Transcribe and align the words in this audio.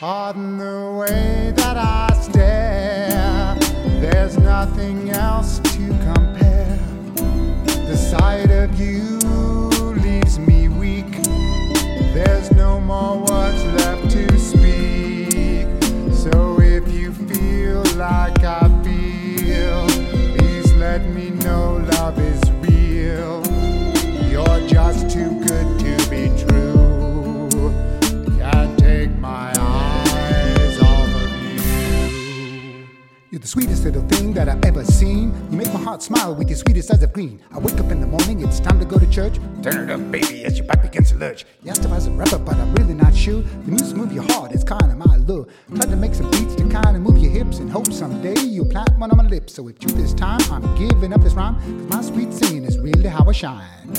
Pardon 0.00 0.58
the 0.58 0.92
way 0.98 1.52
that 1.54 1.76
I 1.76 2.08
stare. 2.20 3.56
There's 4.00 4.36
nothing 4.36 5.10
else 5.10 5.60
to 5.60 5.86
compare. 6.02 6.80
The 7.86 7.96
sight 7.96 8.50
of 8.50 8.74
you 8.78 9.20
leaves 10.02 10.40
me 10.40 10.66
weak. 10.66 11.12
There's 12.12 12.50
no 12.50 12.80
more 12.80 13.18
words 13.20 13.64
left 13.76 14.10
to 14.10 14.36
speak. 14.36 15.68
So 16.12 16.60
if 16.60 16.92
you 16.92 17.12
feel 17.12 17.84
like 17.96 18.42
I 18.42 18.63
the 33.44 33.48
sweetest 33.48 33.84
little 33.84 34.00
thing 34.08 34.32
that 34.32 34.48
I've 34.48 34.64
ever 34.64 34.82
seen. 34.86 35.30
You 35.50 35.58
make 35.58 35.70
my 35.70 35.78
heart 35.78 36.02
smile 36.02 36.34
with 36.34 36.48
your 36.48 36.56
sweetest 36.56 36.90
eyes 36.90 37.02
of 37.02 37.12
green. 37.12 37.42
I 37.52 37.58
wake 37.58 37.78
up 37.78 37.90
in 37.90 38.00
the 38.00 38.06
morning, 38.06 38.42
it's 38.42 38.58
time 38.58 38.78
to 38.78 38.86
go 38.86 38.98
to 38.98 39.06
church. 39.10 39.34
Turn 39.60 39.84
it 39.84 39.92
up, 39.92 40.00
baby, 40.10 40.46
as 40.46 40.56
your 40.56 40.66
back 40.66 40.80
begins 40.80 41.10
to 41.10 41.18
lurch. 41.18 41.44
You 41.62 41.70
asked 41.70 41.84
if 41.84 41.92
I 41.92 41.96
was 41.96 42.06
a 42.06 42.10
rapper, 42.12 42.38
but 42.38 42.56
I'm 42.56 42.74
really 42.76 42.94
not 42.94 43.14
sure. 43.14 43.42
The 43.42 43.70
music 43.70 43.98
move 43.98 44.14
your 44.14 44.22
heart, 44.32 44.52
it's 44.52 44.64
kinda 44.64 44.96
my 44.96 45.18
lure. 45.18 45.46
Tried 45.74 45.90
to 45.90 45.96
make 45.96 46.14
some 46.14 46.30
beats 46.30 46.54
to 46.54 46.62
kinda 46.62 46.98
move 46.98 47.18
your 47.18 47.30
hips 47.30 47.58
and 47.58 47.70
hope 47.70 47.92
someday 47.92 48.40
you'll 48.40 48.64
plant 48.64 48.98
one 48.98 49.10
on 49.10 49.18
my 49.18 49.26
lips. 49.26 49.52
So 49.52 49.68
if 49.68 49.76
you 49.82 49.90
this 49.90 50.14
time, 50.14 50.40
I'm 50.50 50.64
giving 50.78 51.12
up 51.12 51.22
this 51.22 51.34
rhyme, 51.34 51.56
cause 51.56 51.90
my 51.90 52.00
sweet 52.00 52.32
singing 52.32 52.64
is 52.64 52.78
really 52.78 53.08
how 53.08 53.28
I 53.28 53.32
shine. 53.32 53.92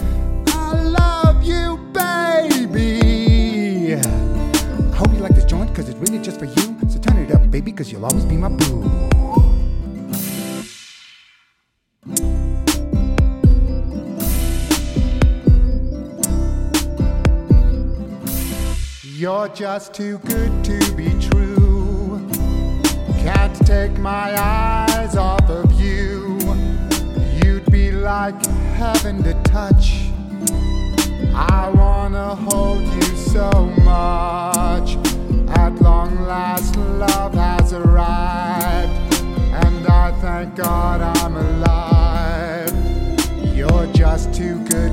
I 0.47 0.81
love 0.81 1.43
you, 1.43 1.77
baby. 1.93 3.93
I 3.93 4.97
hope 4.97 5.13
you 5.13 5.19
like 5.19 5.35
this 5.35 5.45
joint, 5.45 5.75
cause 5.75 5.87
it's 5.87 5.99
really 5.99 6.17
just 6.17 6.39
for 6.39 6.45
you. 6.45 6.75
So 6.89 6.97
turn 6.97 7.17
it 7.17 7.29
up, 7.29 7.51
baby, 7.51 7.71
cause 7.71 7.91
you'll 7.91 8.05
always 8.05 8.25
be 8.25 8.37
my 8.37 8.49
boo. 8.49 9.14
You're 19.25 19.47
just 19.47 19.91
too 19.95 20.19
good 20.19 20.63
to 20.65 20.77
be 20.91 21.09
true. 21.19 22.29
Can't 23.17 23.55
take 23.65 23.97
my 23.97 24.39
eyes 24.39 25.15
off 25.17 25.49
of 25.49 25.71
you. 25.81 26.37
You'd 27.41 27.65
be 27.71 27.91
like 27.91 28.45
heaven 28.75 29.23
to 29.23 29.33
touch. 29.41 30.11
I 31.33 31.71
wanna 31.73 32.35
hold 32.35 32.83
you 32.83 33.01
so 33.33 33.49
much. 33.83 34.95
At 35.57 35.73
long 35.81 36.21
last, 36.27 36.75
love 36.75 37.33
has 37.33 37.73
arrived, 37.73 39.23
and 39.65 39.87
I 39.87 40.11
thank 40.21 40.55
God 40.55 41.01
I'm 41.01 41.35
alive. 41.35 42.75
You're 43.55 43.87
just 43.91 44.35
too 44.35 44.63
good 44.65 44.84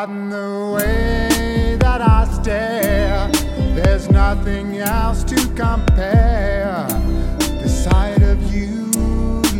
Pardon 0.00 0.30
the 0.30 0.72
way 0.76 1.76
that 1.78 2.00
I 2.00 2.24
stare. 2.32 3.28
There's 3.74 4.08
nothing 4.08 4.78
else 4.78 5.22
to 5.24 5.36
compare. 5.48 6.86
The 7.60 7.68
sight 7.68 8.22
of 8.22 8.40
you 8.50 8.86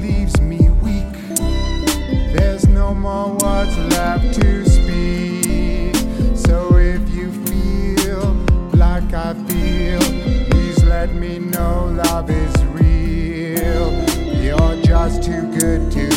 leaves 0.01 0.41
me 0.41 0.71
weak. 0.81 1.13
There's 2.33 2.67
no 2.67 2.95
more 2.95 3.37
words 3.37 3.77
left 3.93 4.41
to 4.41 4.65
speak. 4.65 5.95
So 6.35 6.75
if 6.75 7.07
you 7.11 7.33
feel 7.45 8.33
like 8.73 9.13
I 9.13 9.35
feel, 9.45 10.01
please 10.49 10.83
let 10.85 11.15
me 11.15 11.39
know 11.39 11.93
love 12.05 12.31
is 12.31 12.65
real. 12.81 13.93
You're 14.43 14.81
just 14.81 15.23
too 15.23 15.43
good 15.59 15.93
to 15.93 16.11